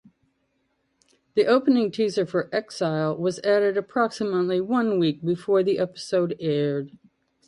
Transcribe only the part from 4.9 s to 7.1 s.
week before the episode aired.